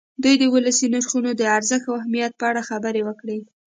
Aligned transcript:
دوی 0.23 0.35
دې 0.41 0.47
د 0.49 0.53
ولسي 0.55 0.87
نرخونو 0.93 1.29
د 1.35 1.41
ارزښت 1.57 1.85
او 1.89 1.95
اهمیت 2.01 2.31
په 2.39 2.45
اړه 2.49 2.61
خبرې 2.69 3.01
وکړي. 3.05 3.39